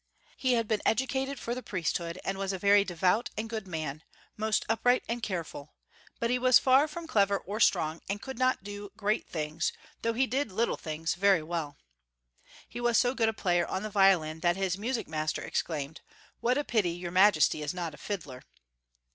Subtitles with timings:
[0.35, 4.01] He liad been educated for the priesthood, and was a very devout and good man,
[4.35, 5.75] most upright and careful,
[6.19, 10.13] but he was far from clever or strong, and could not do great tilings, though
[10.13, 10.97] he did little 858 LeofoU 1.
[10.97, 11.77] 859 things, very well.
[12.67, 16.01] He was so good a player on the violin tliat hia music master exclaimed—
[16.43, 18.41] "Wliat a pity your majesty is not a fiddler!"